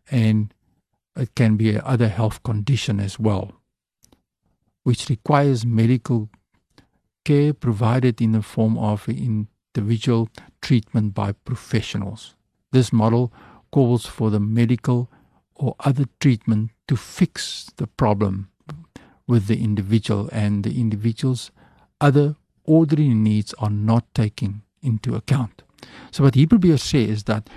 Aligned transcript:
And 0.09 0.53
it 1.15 1.35
can 1.35 1.57
be 1.57 1.79
other 1.79 2.07
health 2.07 2.43
condition 2.43 2.99
as 2.99 3.19
well, 3.19 3.53
which 4.83 5.09
requires 5.09 5.65
medical 5.65 6.29
care 7.25 7.53
provided 7.53 8.21
in 8.21 8.31
the 8.31 8.41
form 8.41 8.77
of 8.77 9.09
individual 9.09 10.29
treatment 10.61 11.13
by 11.13 11.31
professionals. 11.33 12.35
This 12.71 12.93
model 12.93 13.33
calls 13.71 14.05
for 14.05 14.29
the 14.29 14.39
medical 14.39 15.09
or 15.55 15.75
other 15.81 16.05
treatment 16.19 16.71
to 16.87 16.95
fix 16.95 17.69
the 17.77 17.87
problem 17.87 18.49
with 19.27 19.47
the 19.47 19.61
individual 19.61 20.29
and 20.31 20.63
the 20.63 20.79
individual's 20.79 21.51
other 21.99 22.35
ordinary 22.67 23.13
needs 23.13 23.55
are 23.55 23.73
not 23.73 24.03
taken 24.11 24.61
into 24.79 25.15
account. 25.15 25.63
So 26.11 26.23
wat 26.23 26.35
hier 26.35 26.47
probeer 26.47 26.79
sê 26.81 27.07
is 27.07 27.23
dat 27.23 27.49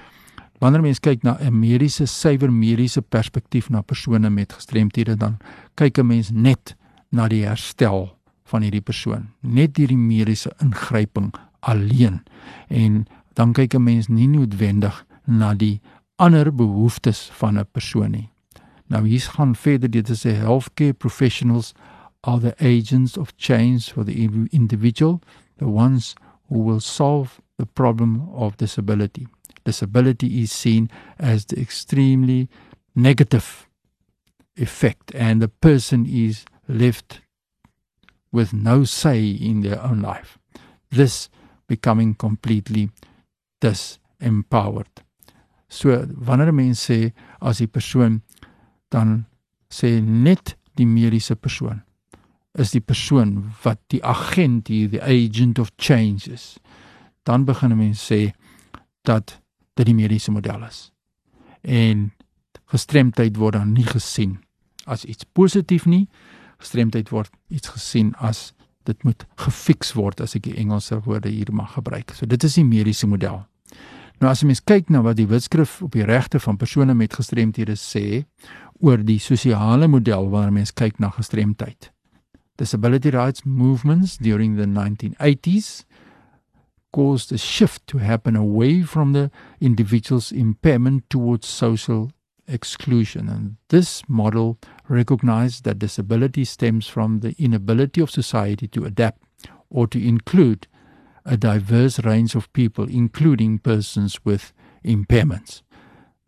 wanneer 0.60 0.82
mens 0.84 1.00
kyk 1.00 1.22
na 1.22 1.36
'n 1.40 1.58
mediese 1.58 2.06
suiwer 2.06 2.52
mediese 2.52 3.02
perspektief 3.02 3.70
na 3.70 3.82
persone 3.82 4.30
met 4.30 4.52
gestremthede 4.52 5.16
dan 5.16 5.38
kyk 5.74 5.98
'n 5.98 6.06
mens 6.06 6.30
net 6.30 6.76
na 7.10 7.28
die 7.28 7.44
herstel 7.44 8.16
van 8.44 8.62
hierdie 8.62 8.84
persoon, 8.84 9.30
net 9.40 9.74
deur 9.74 9.88
die 9.88 9.96
mediese 9.96 10.52
ingryping 10.62 11.34
alleen. 11.60 12.22
En 12.68 13.06
dan 13.34 13.52
kyk 13.52 13.74
'n 13.74 13.82
mens 13.82 14.08
nie 14.08 14.28
noodwendig 14.28 15.06
na 15.26 15.54
die 15.54 15.80
ander 16.16 16.54
behoeftes 16.54 17.30
van 17.32 17.58
'n 17.58 17.66
persoon 17.72 18.10
nie. 18.10 18.28
Nou 18.86 19.06
hier 19.06 19.20
gaan 19.20 19.54
verder 19.56 19.90
dit 19.90 20.08
is 20.08 20.24
'n 20.24 20.34
healthcare 20.34 20.92
professionals 20.92 21.72
are 22.24 22.38
the 22.38 22.54
agents 22.60 23.16
of 23.16 23.36
change 23.36 23.92
for 23.92 24.04
the 24.04 24.24
individual, 24.52 25.22
the 25.58 25.68
ones 25.68 26.14
who 26.48 26.58
will 26.58 26.80
solve 26.80 27.40
the 27.58 27.66
problem 27.66 28.28
of 28.34 28.56
disability. 28.56 29.26
Disability 29.64 30.42
is 30.42 30.52
seen 30.52 30.90
as 31.18 31.44
the 31.46 31.60
extremely 31.60 32.48
negative 32.94 33.68
effect, 34.56 35.14
and 35.14 35.40
the 35.40 35.48
person 35.48 36.06
is 36.06 36.44
left 36.68 37.20
with 38.32 38.52
no 38.52 38.84
say 38.84 39.28
in 39.28 39.60
their 39.60 39.82
own 39.82 40.00
life. 40.00 40.38
This 40.90 41.28
becoming 41.66 42.14
completely 42.14 42.90
disempowered. 43.60 45.04
So 45.68 46.06
wanneer 46.26 46.52
mense 46.52 46.88
sê 46.88 47.12
as 47.40 47.58
die 47.58 47.66
persoon 47.66 48.22
dan 48.90 49.26
sê 49.70 50.00
net 50.02 50.56
die 50.74 50.86
mediese 50.86 51.36
persoon 51.36 51.84
is 52.58 52.72
die 52.74 52.82
persoon 52.82 53.52
wat 53.62 53.78
die 53.92 54.02
agent 54.04 54.68
hier 54.68 54.90
die 54.90 55.02
agent 55.02 55.58
of 55.58 55.70
change 55.76 56.30
is. 56.32 56.56
Dan 57.22 57.44
begin 57.44 57.76
mense 57.76 58.02
sê 58.02 58.20
dat 59.06 59.38
dit 59.78 59.86
die 59.86 59.94
mediese 59.94 60.32
model 60.34 60.64
is. 60.66 60.90
En 61.62 62.10
gestremdheid 62.70 63.36
word 63.38 63.58
dan 63.58 63.74
nie 63.74 63.86
gesien 63.86 64.38
as 64.84 65.04
iets 65.04 65.24
positief 65.32 65.86
nie. 65.86 66.08
Gestremdheid 66.58 67.12
word 67.14 67.30
iets 67.48 67.68
gesien 67.68 68.14
as 68.18 68.50
dit 68.88 69.04
moet 69.04 69.26
gefiks 69.38 69.92
word 69.94 70.20
as 70.20 70.34
ek 70.34 70.48
die 70.48 70.56
Engelse 70.58 70.98
woorde 71.04 71.30
hier 71.30 71.52
mag 71.54 71.76
gebruik. 71.76 72.14
So 72.16 72.26
dit 72.26 72.42
is 72.44 72.58
die 72.58 72.66
mediese 72.66 73.06
model. 73.06 73.44
Nou 74.20 74.32
as 74.32 74.42
jy 74.42 74.50
mens 74.50 74.64
kyk 74.66 74.90
na 74.92 75.04
wat 75.04 75.16
die 75.20 75.28
wetskrif 75.30 75.78
op 75.84 75.94
die 75.96 76.04
regte 76.04 76.40
van 76.42 76.58
persone 76.60 76.96
met 76.96 77.14
gestremthede 77.16 77.76
sê 77.78 78.24
oor 78.80 79.00
die 79.04 79.20
sosiale 79.22 79.88
model 79.88 80.28
wanneer 80.32 80.58
mens 80.58 80.74
kyk 80.76 80.98
na 81.00 81.12
gestremdheid 81.14 81.92
disability 82.60 83.08
rights 83.08 83.46
movements 83.46 84.18
during 84.18 84.56
the 84.56 84.66
1980s 84.66 85.86
caused 86.92 87.32
a 87.32 87.38
shift 87.38 87.86
to 87.86 87.96
happen 87.96 88.36
away 88.36 88.82
from 88.82 89.14
the 89.14 89.30
individual's 89.62 90.30
impairment 90.30 91.08
towards 91.08 91.46
social 91.46 92.12
exclusion. 92.46 93.30
And 93.30 93.56
this 93.70 94.02
model 94.08 94.58
recognized 94.88 95.64
that 95.64 95.78
disability 95.78 96.44
stems 96.44 96.86
from 96.86 97.20
the 97.20 97.34
inability 97.38 98.02
of 98.02 98.10
society 98.10 98.68
to 98.68 98.84
adapt 98.84 99.22
or 99.70 99.86
to 99.86 99.98
include 99.98 100.66
a 101.24 101.38
diverse 101.38 102.04
range 102.04 102.34
of 102.34 102.52
people, 102.52 102.84
including 102.90 103.58
persons 103.58 104.22
with 104.22 104.52
impairments. 104.84 105.62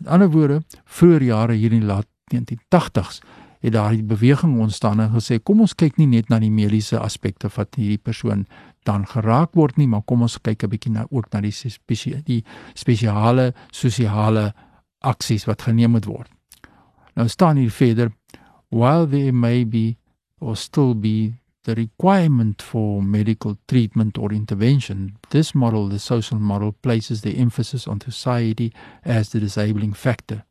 In 0.00 0.08
ander 0.08 0.30
woorde, 0.30 0.62
vroeër 0.86 1.22
jare 1.28 1.54
hier 1.54 1.72
in 1.72 1.80
die 1.80 1.86
laat 1.92 2.08
1980s 2.32 3.20
het 3.62 3.72
daar 3.72 3.94
'n 3.94 4.06
beweging 4.06 4.58
ontstaan 4.58 5.00
en 5.00 5.10
gesê 5.10 5.42
kom 5.42 5.60
ons 5.60 5.74
kyk 5.74 5.96
nie 5.96 6.06
net 6.06 6.28
na 6.28 6.38
die 6.38 6.50
mediese 6.50 6.98
aspekte 6.98 7.48
wat 7.54 7.74
hierdie 7.74 8.02
persoon 8.02 8.46
dan 8.82 9.06
geraak 9.06 9.54
word 9.54 9.76
nie, 9.76 9.86
maar 9.86 10.02
kom 10.02 10.22
ons 10.22 10.38
kyk 10.38 10.62
'n 10.64 10.68
bietjie 10.68 10.92
na 10.92 11.06
ook 11.10 11.32
na 11.32 11.40
die 11.40 11.50
spesie 11.50 12.22
die 12.24 12.44
spesiale 12.74 13.54
sosiale 13.70 14.52
aksies 15.00 15.44
wat 15.44 15.62
geneem 15.62 15.90
moet 15.90 16.04
word. 16.04 16.30
Nou 17.14 17.28
staan 17.28 17.56
hier 17.56 17.70
verder 17.70 18.12
while 18.68 19.06
there 19.06 19.32
may 19.32 19.68
be 19.68 19.96
or 20.38 20.56
still 20.56 20.94
be 20.94 21.32
the 21.62 21.74
requirement 21.74 22.62
for 22.62 23.02
medical 23.02 23.56
treatment 23.66 24.18
or 24.18 24.32
intervention 24.32 25.16
this 25.28 25.52
model 25.52 25.88
the 25.88 25.98
social 25.98 26.40
model 26.40 26.72
places 26.72 27.20
the 27.20 27.36
emphasis 27.36 27.86
on 27.86 28.00
society 28.00 28.72
as 29.04 29.28
the 29.28 29.38
disabling 29.38 29.94
factor 29.94 30.44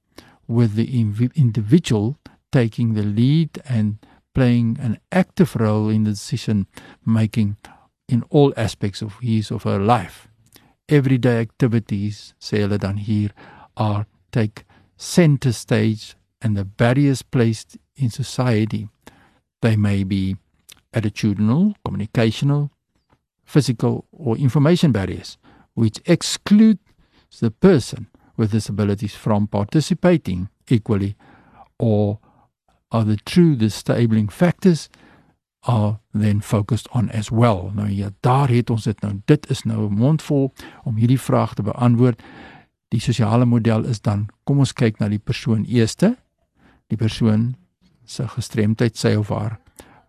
with 0.47 0.75
the 0.75 0.87
individual 1.35 2.17
taking 2.51 2.93
the 2.93 3.03
lead 3.03 3.61
and 3.67 3.97
playing 4.33 4.77
an 4.79 4.97
active 5.11 5.55
role 5.55 5.89
in 5.89 6.03
the 6.03 6.11
decision 6.11 6.67
making 7.05 7.57
in 8.07 8.23
all 8.29 8.53
aspects 8.57 9.01
of 9.01 9.15
his 9.21 9.51
of 9.51 9.63
her 9.63 9.79
life. 9.79 10.27
Everyday 10.89 11.39
activities, 11.39 12.33
sê 12.39 12.61
hulle 12.63 12.77
dan 12.77 12.97
hier, 12.97 13.31
are 13.77 14.05
take 14.31 14.65
center 14.97 15.51
stage 15.51 16.15
and 16.41 16.57
the 16.57 16.65
barriers 16.65 17.21
placed 17.21 17.77
in 17.95 18.09
society. 18.09 18.89
They 19.61 19.75
may 19.75 20.03
be 20.03 20.35
attitudinal, 20.93 21.75
communicational, 21.85 22.69
physical 23.45 24.05
or 24.11 24.37
information 24.37 24.91
barriers 24.91 25.37
which 25.73 26.01
exclude 26.05 26.79
the 27.39 27.51
person 27.51 28.07
with 28.37 28.51
disabilities 28.51 29.15
from 29.15 29.47
participating 29.47 30.49
equally 30.69 31.15
or 31.79 32.19
are 32.91 33.05
the 33.05 33.17
true 33.23 33.55
disabling 33.55 34.29
factors 34.29 34.89
are 35.63 35.99
then 36.13 36.41
focused 36.41 36.87
on 36.91 37.09
as 37.09 37.29
well. 37.29 37.71
Nou 37.73 37.89
ja, 37.89 38.09
daar 38.19 38.49
het 38.49 38.69
ons 38.69 38.83
dit 38.83 39.01
nou. 39.01 39.21
Dit 39.25 39.49
is 39.49 39.63
nou 39.63 39.89
'n 39.89 39.93
mondvol 39.93 40.53
om 40.83 40.95
hierdie 40.95 41.19
vraag 41.19 41.53
te 41.53 41.61
beantwoord. 41.61 42.21
Die 42.87 42.99
sosiale 42.99 43.45
model 43.45 43.85
is 43.85 44.01
dan 44.01 44.27
kom 44.43 44.59
ons 44.59 44.73
kyk 44.73 44.99
na 44.99 45.07
die 45.07 45.19
persoon 45.19 45.63
eerste. 45.63 46.17
Die 46.87 46.97
persoon 46.97 47.55
se 48.05 48.27
gestremdheid, 48.27 48.97
sy 48.97 49.15
of 49.15 49.29
haar 49.29 49.59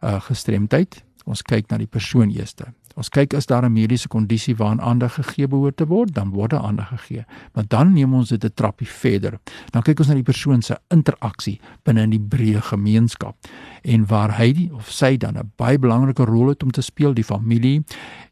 uh 0.02 0.20
gestremdheid. 0.20 1.04
Ons 1.24 1.42
kyk 1.42 1.70
na 1.70 1.76
die 1.76 1.86
persoon 1.86 2.30
eerste. 2.30 2.72
Ons 2.96 3.08
kyk 3.08 3.34
as 3.34 3.46
daar 3.46 3.64
'n 3.64 3.72
mediese 3.72 4.08
kondisie 4.08 4.56
waaraan 4.56 4.80
aandag 4.80 5.14
gegee 5.14 5.46
behoort 5.48 5.76
te 5.76 5.86
word, 5.86 6.14
dan 6.14 6.30
word 6.30 6.50
daar 6.50 6.62
aandag 6.62 6.88
gegee. 6.88 7.24
Maar 7.54 7.64
dan 7.68 7.92
neem 7.92 8.14
ons 8.14 8.28
dit 8.28 8.44
'n 8.44 8.54
trappie 8.54 8.88
verder. 8.88 9.38
Dan 9.70 9.82
kyk 9.82 9.98
ons 9.98 10.08
na 10.08 10.14
die 10.14 10.22
persoon 10.22 10.62
se 10.62 10.78
interaksie 10.88 11.60
binne 11.82 12.02
in 12.02 12.10
die 12.10 12.26
breë 12.28 12.60
gemeenskap 12.62 13.36
en 13.82 14.06
waar 14.06 14.36
hy 14.38 14.52
die, 14.52 14.70
of 14.74 14.90
sy 14.90 15.16
dan 15.16 15.36
'n 15.38 15.52
baie 15.56 15.78
belangrike 15.78 16.24
rol 16.24 16.48
het 16.48 16.62
om 16.62 16.70
te 16.70 16.82
speel, 16.82 17.14
die 17.14 17.24
familie 17.24 17.84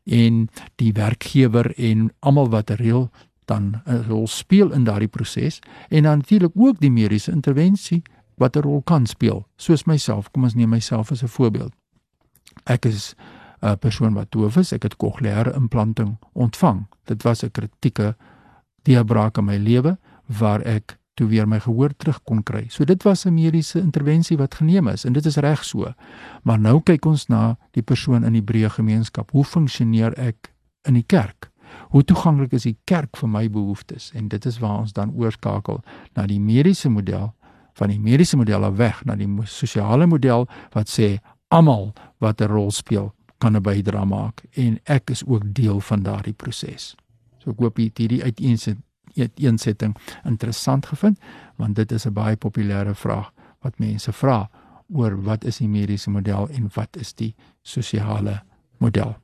en 0.05 0.49
die 0.77 0.93
werkgewer 0.93 1.73
en 1.79 2.11
almal 2.21 2.49
wat 2.49 2.71
reël 2.71 3.11
dan 3.47 3.83
'n 3.87 4.05
rol 4.09 4.27
speel 4.27 4.73
in 4.73 4.85
daardie 4.85 5.09
proses 5.09 5.59
en 5.89 6.03
dan 6.03 6.19
natuurlik 6.19 6.53
ook 6.55 6.81
die 6.81 6.91
mediese 6.91 7.31
intervensie 7.31 8.03
wat 8.37 8.57
'n 8.57 8.61
rol 8.61 8.83
kan 8.83 9.07
speel. 9.07 9.47
Soos 9.57 9.85
myself, 9.85 10.31
kom 10.31 10.43
ons 10.43 10.55
neem 10.55 10.69
myself 10.69 11.11
as 11.11 11.23
'n 11.23 11.29
voorbeeld. 11.29 11.73
Ek 12.65 12.85
is 12.85 13.15
'n 13.63 13.79
persoon 13.79 14.15
wat 14.15 14.31
doof 14.31 14.57
is, 14.57 14.73
ek 14.73 14.83
het 14.83 14.97
kokleaire 14.97 15.53
implanting 15.55 16.19
ontvang. 16.33 16.87
Dit 17.05 17.23
was 17.23 17.43
'n 17.45 17.51
kritieke 17.51 18.17
deurbraak 18.83 19.39
in 19.39 19.45
my 19.45 19.57
lewe 19.57 19.99
waar 20.27 20.61
ek 20.61 20.99
toe 21.15 21.29
weer 21.29 21.49
my 21.49 21.61
gehoor 21.61 21.93
terug 21.97 22.23
kon 22.25 22.43
kry. 22.43 22.65
So 22.69 22.85
dit 22.85 23.03
was 23.03 23.27
'n 23.27 23.35
mediese 23.35 23.81
intervensie 23.81 24.37
wat 24.37 24.55
geneem 24.55 24.89
is 24.89 25.05
en 25.05 25.13
dit 25.13 25.27
is 25.27 25.37
reg 25.37 25.65
so. 25.65 25.93
Maar 26.43 26.59
nou 26.59 26.81
kyk 26.81 27.05
ons 27.05 27.27
na 27.27 27.57
die 27.71 27.83
persoon 27.83 28.25
in 28.25 28.33
die 28.33 28.43
breë 28.43 28.71
gemeenskap. 28.71 29.31
Hoe 29.31 29.45
funksioneer 29.45 30.19
ek 30.19 30.55
in 30.83 30.95
die 30.95 31.07
kerk? 31.07 31.51
Hoe 31.91 32.05
toeganklik 32.05 32.53
is 32.53 32.63
die 32.63 32.79
kerk 32.85 33.17
vir 33.17 33.29
my 33.29 33.51
behoeftes? 33.51 34.11
En 34.15 34.29
dit 34.29 34.47
is 34.47 34.59
waar 34.59 34.79
ons 34.79 34.93
dan 34.93 35.13
oorskakel 35.15 35.83
na 36.15 36.27
die 36.27 36.41
mediese 36.41 36.89
model 36.89 37.35
van 37.73 37.89
die 37.89 38.01
mediese 38.01 38.37
model 38.37 38.65
af 38.65 38.77
weg 38.77 39.05
na 39.05 39.17
die 39.17 39.29
sosiale 39.45 40.07
model 40.07 40.49
wat 40.73 40.89
sê 40.89 41.19
almal 41.49 41.93
wat 42.19 42.41
'n 42.41 42.49
rol 42.49 42.71
speel 42.71 43.15
kan 43.41 43.57
'n 43.57 43.63
bydrae 43.63 44.05
maak 44.05 44.45
en 44.51 44.79
ek 44.85 45.11
is 45.11 45.25
ook 45.27 45.55
deel 45.55 45.81
van 45.81 46.03
daardie 46.03 46.37
proses. 46.37 46.95
So 47.39 47.51
ek 47.51 47.59
hoop 47.59 47.77
hierdie 47.77 48.23
uiteensetting 48.23 49.97
interessant 50.25 50.87
gevind 50.87 51.19
want 51.57 51.77
dit 51.77 51.93
is 51.93 52.07
'n 52.07 52.13
baie 52.13 52.37
populêre 52.37 52.95
vraag 52.95 53.33
wat 53.61 53.79
mense 53.79 54.13
vra 54.13 54.51
oor 54.89 55.23
wat 55.23 55.45
is 55.45 55.59
die 55.59 55.69
mediese 55.69 56.11
model 56.11 56.49
en 56.49 56.71
wat 56.75 56.97
is 56.97 57.15
die 57.15 57.35
sosiale 57.63 58.43
model. 58.79 59.17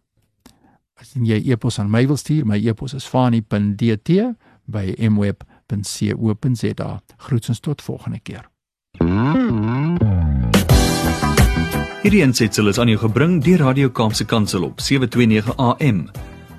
As 0.97 1.13
jy 1.13 1.43
e-pos 1.51 1.79
aan 1.79 1.91
my 1.91 2.07
wil 2.07 2.17
stuur, 2.17 2.47
my 2.47 2.57
e-pos 2.57 2.95
is 2.95 3.07
fani.dt 3.07 4.11
by 4.65 4.95
mweb.co.za. 5.11 6.91
Groetens 7.17 7.61
tot 7.61 7.83
volgende 7.83 8.19
keer. 8.21 8.51
Hierdie 12.07 12.23
ensitsel 12.23 12.71
is 12.71 12.79
aan 12.79 12.87
jou 12.87 13.01
gebring 13.03 13.41
deur 13.43 13.65
Radio 13.67 13.91
Kaapse 13.91 14.23
Kansel 14.31 14.63
op 14.63 14.79
729 14.79 15.59
AM. 15.59 16.07